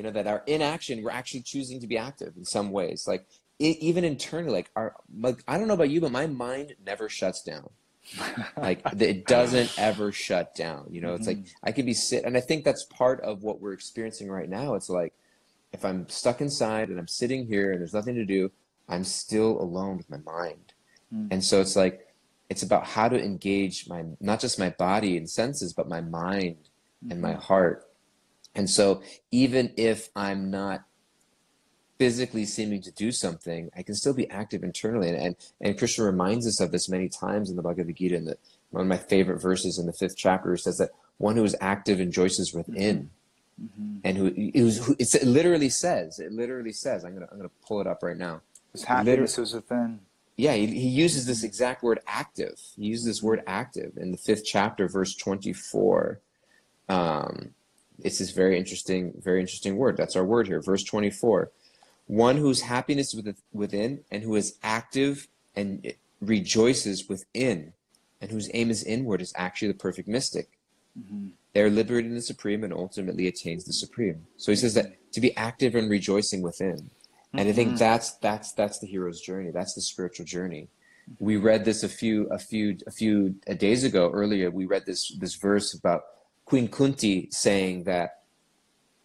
[0.00, 3.04] You know that our inaction, we're actually choosing to be active in some ways.
[3.06, 3.26] Like
[3.58, 7.10] e even internally, like our like I don't know about you, but my mind never
[7.10, 7.68] shuts down.
[8.56, 11.12] Like it doesn't ever shut down you know?
[11.14, 14.30] It's like i could be sit and i think that's part of what we're experiencing
[14.30, 14.74] right now.
[14.74, 15.12] It's like
[15.74, 18.50] if i'm stuck inside and i'm sitting here and there's nothing to do
[18.88, 20.72] i'm still alone with my mind.
[21.14, 21.28] Mm.
[21.30, 22.08] and so it's like
[22.48, 26.56] it's about how to engage my not just my body and senses but my mind
[27.10, 27.89] and my heart
[28.54, 30.84] and so even if i'm not
[32.00, 35.10] physically seeming to do something, I can still be active internally.
[35.10, 38.16] And, and, and Krishna reminds us of this many times in the Bhagavad Gita.
[38.16, 38.34] And
[38.70, 41.98] one of my favorite verses in the fifth chapter says that one who is active
[41.98, 43.10] rejoices within.
[43.58, 47.50] hmm And who, who it literally says, it literally says, I'm going to I'm gonna
[47.68, 48.40] pull it up right now.
[48.72, 50.00] His happiness was within.
[50.38, 52.58] Yeah, he, he uses this exact word active.
[52.76, 56.18] He uses this word active in the fifth chapter, verse 24.
[56.88, 57.50] Um,
[58.04, 59.96] it's this very interesting, very interesting word.
[59.96, 61.50] That's our word here, verse 24.
[62.06, 67.72] One whose happiness with, within and who is active and rejoices within
[68.20, 70.48] and whose aim is inward is actually the perfect mystic.
[70.98, 71.28] Mm-hmm.
[71.52, 74.26] They are liberated in the supreme and ultimately attains the supreme.
[74.36, 76.90] So he says that to be active and rejoicing within.
[77.32, 77.78] And I think Mhm.
[77.78, 79.50] that's that's that's the hero's journey.
[79.50, 80.68] That's the spiritual journey.
[81.18, 84.50] We read this a few a few a few days ago earlier.
[84.50, 86.02] We read this this verse about
[86.50, 88.22] Queen Kunti saying that,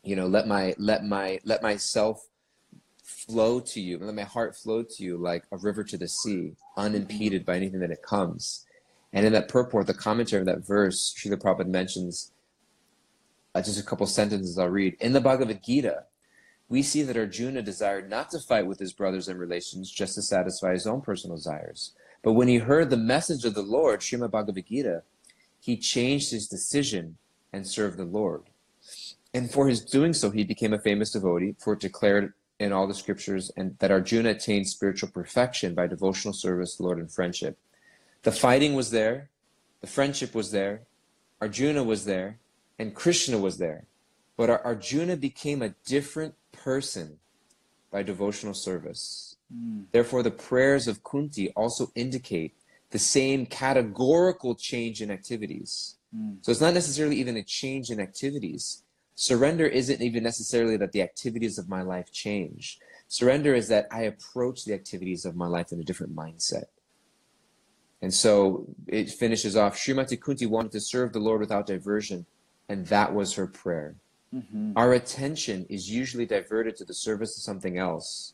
[0.01, 2.27] you know, let my let my let myself
[3.03, 6.53] flow to you, let my heart flow to you like a river to the sea,
[6.75, 8.65] unimpeded by anything that it comes.
[9.13, 12.31] And in that purport, the commentary of that verse, Srila Prabhupada mentions
[13.53, 14.97] uh, just a couple sentences I'll read.
[14.99, 16.05] In the Bhagavad Gita,
[16.67, 20.23] we see that Arjuna desired not to fight with his brothers and relations just to
[20.23, 21.93] satisfy his own personal desires.
[22.23, 25.03] But when he heard the message of the Lord, Srimad Bhagavad Gita,
[25.59, 27.17] he changed his decision
[27.55, 28.43] and served the Lord.
[29.33, 32.87] And for his doing so, he became a famous devotee, for it declared in all
[32.87, 37.57] the scriptures and that Arjuna attained spiritual perfection by devotional service Lord and friendship.
[38.23, 39.29] The fighting was there,
[39.81, 40.81] the friendship was there,
[41.41, 42.39] Arjuna was there,
[42.77, 43.85] and Krishna was there.
[44.37, 47.19] But Ar- Arjuna became a different person
[47.91, 49.37] by devotional service.
[49.53, 49.85] Mm.
[49.91, 52.53] Therefore, the prayers of Kunti also indicate
[52.91, 55.95] the same categorical change in activities.
[56.15, 56.37] Mm.
[56.41, 58.83] So it's not necessarily even a change in activities.
[59.15, 62.79] Surrender isn't even necessarily that the activities of my life change.
[63.07, 66.65] Surrender is that I approach the activities of my life in a different mindset.
[68.01, 72.25] And so it finishes off Srimati Kunti wanted to serve the Lord without diversion,
[72.67, 73.95] and that was her prayer.
[74.33, 74.73] Mhm.
[74.75, 78.33] Our attention is usually diverted to the service of something else.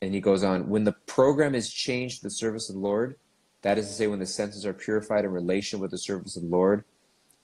[0.00, 3.16] And he goes on, when the program is changed to the service of the Lord,
[3.62, 6.42] that is to say, when the senses are purified in relation with the service of
[6.42, 6.84] the Lord,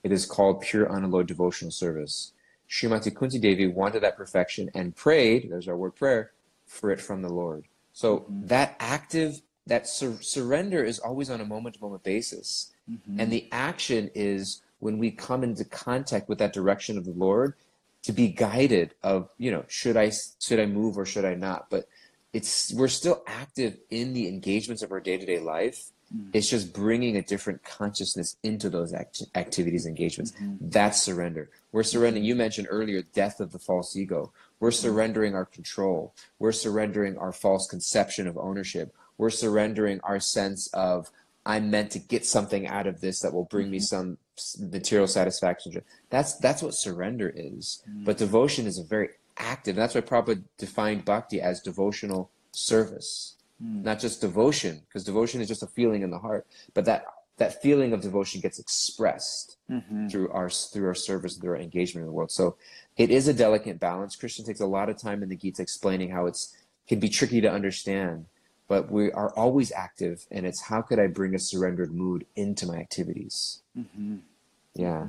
[0.03, 2.33] it is called pure unalloyed devotional service.
[2.69, 6.31] Srimati Kunti Devi wanted that perfection and prayed, there's our word prayer,
[6.67, 7.65] for it from the Lord.
[7.93, 12.71] So that active, that sur- surrender is always on a moment to moment basis.
[12.89, 13.19] Mhm.
[13.19, 17.55] And the action is when we come into contact with that direction of the Lord
[18.03, 21.69] to be guided of, you know, should I should I move or should I not?
[21.69, 21.87] But
[22.31, 25.91] it's we're still active in the engagements of our day-to-day life.
[26.15, 26.29] Mm.
[26.33, 30.31] It's just bringing a different consciousness into those act- activities, engagements.
[30.31, 30.57] Mhm.
[30.59, 31.49] That's surrender.
[31.71, 32.23] We're surrendering.
[32.25, 34.31] You mentioned earlier death of the false ego.
[34.59, 36.13] We're surrendering our control.
[36.39, 38.93] We're surrendering our false conception of ownership.
[39.17, 41.11] We're surrendering our sense of
[41.45, 44.17] I'm meant to get something out of this that will bring me some
[44.59, 45.81] material satisfaction.
[46.09, 47.81] That's that's what surrender is.
[47.87, 49.75] But devotion is a very active.
[49.75, 53.83] That's why Prabhupada defined bhakti as devotional service, Mm.
[53.83, 56.47] not just devotion, because devotion is just a feeling in the heart.
[56.73, 57.05] But that
[57.37, 60.11] that feeling of devotion gets expressed Mhm.
[60.11, 62.31] through our through our service, through our engagement in the world.
[62.31, 62.57] So
[62.97, 64.15] it is a delicate balance.
[64.15, 66.55] Krishna takes a lot of time in the Gita explaining how it's
[66.87, 68.25] can be tricky to understand,
[68.67, 72.65] but we are always active, and it's how could I bring a surrendered mood into
[72.65, 73.61] my activities?
[73.77, 74.21] Mhm.
[74.75, 75.07] Yeah,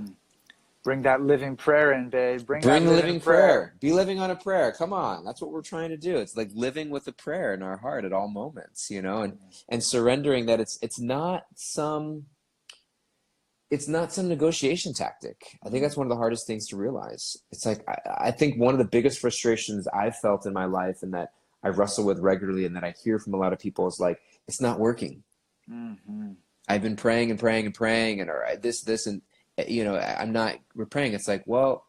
[0.83, 2.47] Bring that living prayer in, babe.
[2.47, 3.75] Bring, bring that the living prayer.
[3.81, 4.73] Be living on a prayer.
[4.73, 6.17] Come on, that's what we're trying to do.
[6.17, 9.39] It's like living with a prayer in our heart at all moments, you know, and
[9.69, 12.27] and surrendering that it's it's not some
[13.71, 15.59] it's not some negotiation tactic.
[15.65, 17.37] I think that's one of the hardest things to realize.
[17.53, 21.03] It's like I, I think one of the biggest frustrations I've felt in my life
[21.03, 23.87] and that I wrestle with regularly and that I hear from a lot of people
[23.87, 25.23] is like, it's not working.
[25.71, 26.37] Mhm.
[26.69, 29.23] I've been praying and praying and praying and all right, this, this, and
[29.69, 31.15] you know, I'm not, we're praying.
[31.15, 31.85] It's like, well,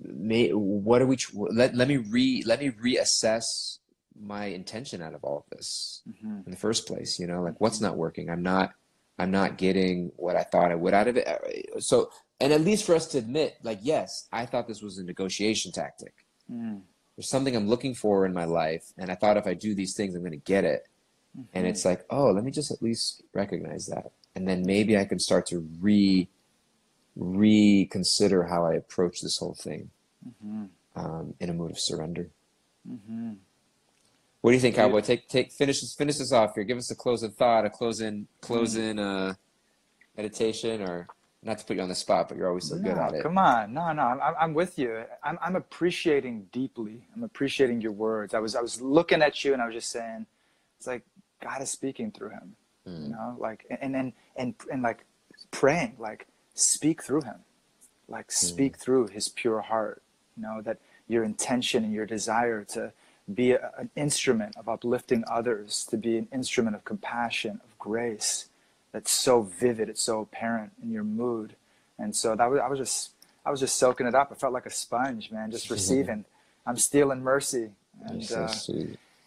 [0.00, 3.78] may, what are we, let, let me re, let me reassess
[4.20, 6.44] my intention out of all of this Mhm.
[6.44, 8.28] in the first place you know like what's not working?
[8.28, 8.72] I'm not
[9.18, 11.26] i'm not getting what i thought i would out of it.
[11.26, 14.98] Uh, so and at least for us to admit like yes i thought this was
[14.98, 16.12] a negotiation tactic.
[16.50, 16.82] Mm.
[17.16, 19.94] there's something i'm looking for in my life and i thought if i do these
[19.94, 20.86] things i'm going to get it.
[21.54, 24.12] And it's like oh let me just at least recognize that.
[24.36, 26.28] And then maybe i can start to re
[27.16, 29.90] reconsider how i approach this whole thing
[30.44, 30.68] Mhm.
[30.96, 32.28] um, in a mood of surrender
[32.88, 33.36] Mhm.
[34.40, 35.02] What do you think, Cowboy?
[35.02, 36.64] Take take finish this finish this off here.
[36.64, 39.34] Give us a closing thought, a closing closing uh,
[40.16, 41.06] meditation, or
[41.44, 43.22] not to put you on the spot, but you're always so good at it.
[43.22, 45.04] Come on, no, no, I'm, I'm- with you.
[45.22, 47.06] I'm, I'm appreciating deeply.
[47.14, 48.34] I'm appreciating your words.
[48.34, 50.26] I was, I was looking at you, and I was just saying,
[50.76, 51.02] it's like
[51.40, 52.56] God is speaking through him.
[52.84, 53.10] You Mm.
[53.10, 55.04] know, like and and and and like
[55.52, 57.44] praying, like speak through him,
[58.08, 58.46] like Hmm.
[58.46, 60.02] speak through his pure heart.
[60.36, 60.78] You know that
[61.08, 62.92] your intention and your desire to
[63.32, 68.48] be a, an instrument of uplifting others, to be an instrument of compassion, of grace.
[68.92, 69.88] That's so vivid.
[69.88, 71.56] It's so apparent in your mood,
[71.98, 73.10] and so that was I was just
[73.44, 74.28] I was just soaking it up.
[74.30, 76.24] I felt like a sponge, man, just receiving.
[76.66, 77.70] I'm stealing mercy,
[78.06, 78.48] and uh.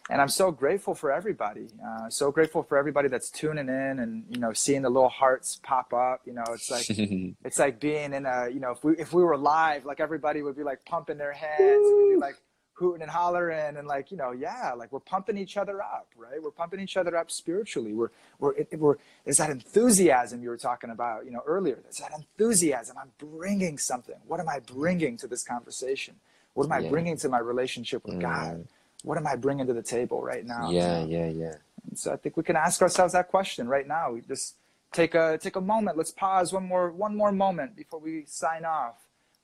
[0.10, 1.68] And I'm so grateful for everybody.
[1.84, 5.60] Uh, so grateful for everybody that's tuning in and you know seeing the little hearts
[5.64, 6.22] pop up.
[6.26, 6.88] You know, it's like
[7.44, 10.42] it's like being in a you know if we if we were live, like everybody
[10.44, 12.36] would be like pumping their hands and we'd be like
[12.74, 16.44] hooting and hollering and like you know yeah like we're pumping each other up right?
[16.44, 17.94] We're pumping each other up spiritually.
[17.94, 21.80] We're we're, it, we're there's that enthusiasm you were talking about you know earlier.
[21.82, 22.98] There's that enthusiasm.
[23.02, 24.16] I'm bringing something.
[24.28, 26.16] What am i bringing to this conversation?
[26.54, 26.90] What am i Yeah.
[26.90, 28.68] bringing to my relationship with god
[29.06, 31.56] what am i bringing to the table right now Yeah, yeah, yeah.
[31.90, 34.12] and so I think we can ask ourselves that question right now.
[34.12, 34.56] We just
[34.92, 35.98] take a take a moment.
[35.98, 38.96] Let's pause one more one more moment before we sign off.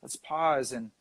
[0.02, 0.92] Let's pause and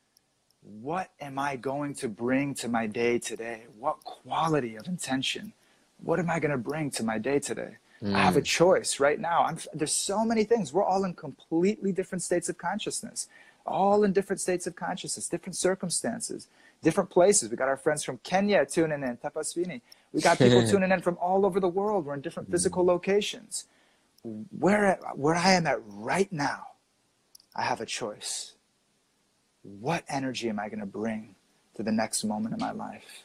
[0.83, 3.65] what am I going to bring to my day today?
[3.79, 5.55] What quality of intention?
[6.03, 7.77] What am I going to bring to my day today?
[8.03, 8.45] I have a hmm.
[8.45, 9.43] choice right now.
[9.43, 10.73] I'm, there's so many things.
[10.73, 13.29] We're all in completely different states of consciousness,
[13.67, 16.49] all in different states of consciousness, different circumstances,
[16.83, 17.51] different places.
[17.51, 19.81] We got our friends from Kenya tuning in, Tapasvini.
[20.13, 22.07] We got people tuning in from all over the world.
[22.07, 23.67] We're in different physical locations.
[24.25, 26.67] Where, where I am at right now,
[27.57, 28.55] I have a choice.
[29.63, 31.37] What energy am I going to bring
[31.77, 33.25] to the next moment of my life?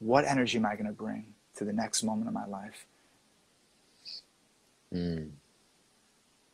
[0.00, 2.86] What energy am I going to bring to the next moment of my life?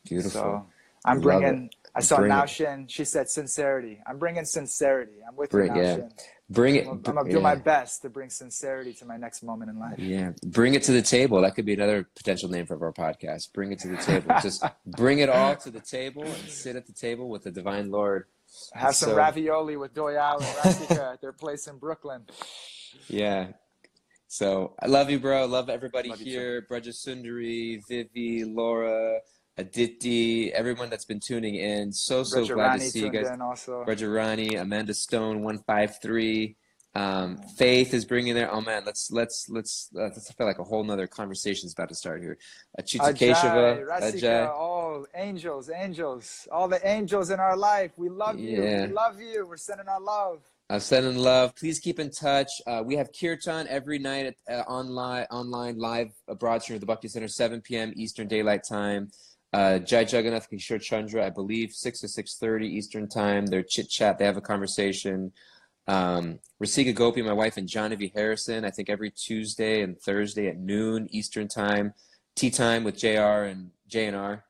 [0.04, 0.30] Beautiful.
[0.30, 0.66] So
[1.04, 1.70] I'm bringing.
[1.94, 2.32] I saw Bring.
[2.32, 2.88] Naoshin.
[2.88, 4.00] She said sincerity.
[4.06, 5.18] I'm bringing sincerity.
[5.26, 5.96] I'm with Bring- you, yeah.
[5.96, 6.10] Naoshin.
[6.50, 6.86] Bring it.
[6.86, 7.42] I'm, I'm gonna do yeah.
[7.42, 9.98] my best to bring sincerity to my next moment in life.
[9.98, 11.42] Yeah, bring it to the table.
[11.42, 13.52] That could be another potential name for our podcast.
[13.52, 14.34] Bring it to the table.
[14.42, 17.90] Just bring it all to the table and sit at the table with the divine
[17.90, 18.24] Lord.
[18.72, 22.22] Have some ravioli with Doyle and Rasika at their place in Brooklyn.
[23.08, 23.48] Yeah.
[24.28, 25.46] So I love you, bro.
[25.46, 26.62] Love everybody Love here.
[26.62, 29.18] Braja Sundari, Vivi, Laura,
[29.58, 31.92] Aditi, everyone that's been tuning in.
[31.92, 33.28] So so glad to see you guys.
[33.28, 33.84] in also.
[33.84, 36.56] Braja Rani, Amanda Stone, one five three.
[36.94, 38.50] Um, Faith is bringing there.
[38.52, 39.90] Oh man, let's let's let's.
[39.96, 42.38] Uh, I feel like a whole nother conversation is about to start here.
[42.80, 44.48] Ajay, Keshava, Rasika, Ajay.
[44.48, 47.90] oh, angels, angels, all the angels in our life.
[47.96, 48.62] We love you.
[48.62, 48.86] Yeah.
[48.86, 49.46] We love you.
[49.46, 50.40] We're sending our love.
[50.70, 51.54] I'm sending love.
[51.56, 52.48] Please keep in touch.
[52.66, 56.80] Uh, we have Kirtan every night at uh, online online live uh, broad stream at
[56.80, 57.92] the Bhakti Center, 7 p.m.
[57.96, 59.10] Eastern Daylight Time.
[59.52, 63.46] Uh, Jai Jagannath Kishore Chandra, I believe, 6 to 6.30 Eastern Time.
[63.46, 64.18] They're chit-chat.
[64.18, 65.32] They have a conversation.
[65.86, 70.58] Um, Rasika Gopi, my wife, and Johnny Harrison, I think every Tuesday and Thursday at
[70.58, 71.94] noon Eastern Time.
[72.36, 74.42] Tea time with JR and JNR.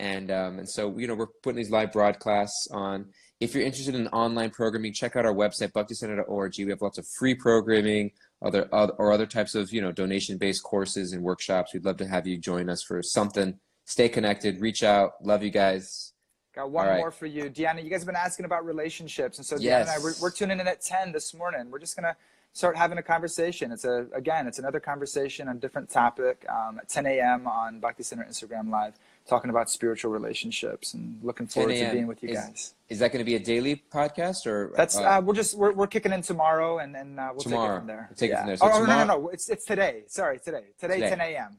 [0.00, 3.06] And, um, and so, you know, we're putting these live broadcasts on.
[3.38, 6.54] If you're interested in online programming, check out our website, bhakticenter.org.
[6.58, 8.10] We have lots of free programming,
[8.42, 11.72] other, other or other types of you know donation-based courses and workshops.
[11.72, 13.58] We'd love to have you join us for something.
[13.90, 14.60] Stay connected.
[14.60, 15.14] Reach out.
[15.20, 16.12] Love you guys.
[16.54, 16.98] Got one right.
[16.98, 17.82] more for you, Deanna.
[17.82, 19.88] You guys have been asking about relationships, and so Deanna Yes.
[19.88, 21.72] and I we're, we're tuning in at ten this morning.
[21.72, 22.16] We're just gonna
[22.52, 23.72] start having a conversation.
[23.72, 27.48] It's a again, it's another conversation on a different topic um, at 10 a.m.
[27.48, 28.94] on Bhakti Center Instagram Live,
[29.26, 32.74] talking about spiritual relationships, and looking forward to being with you Is- guys.
[32.88, 35.72] Is that going to be a daily podcast or That's uh, uh, we're just we're,
[35.72, 37.66] we're kicking in tomorrow, and then uh, we'll Tomorrow.
[37.66, 38.06] take it from there.
[38.08, 38.56] We'll take it from there.
[38.56, 40.02] So oh, no, no, no, no, it's it's today.
[40.06, 40.64] Sorry, today.
[40.80, 41.08] Today, Today.
[41.10, 41.56] 10 a.m.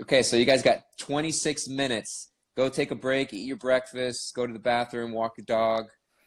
[0.00, 2.30] Okay, so you guys got 26 minutes.
[2.56, 5.86] Go take a break, eat your breakfast, go to the bathroom, walk your dog,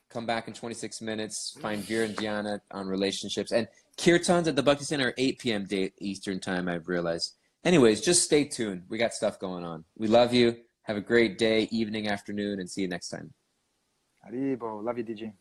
[0.10, 1.58] come back in 26 minutes.
[1.62, 3.52] Find Veer and Diana on relationships.
[3.52, 5.66] And Kirtans at the Bhakti Center are 8 p.m.
[5.66, 7.36] date Eastern time, I've realized.
[7.64, 8.84] Anyways, just stay tuned.
[8.90, 9.84] We got stuff going on.
[9.98, 10.58] We love you.
[10.84, 13.34] Have a great day, evening, afternoon, and see you next time.
[14.26, 14.84] Haribol.
[14.84, 15.34] Love you, DG.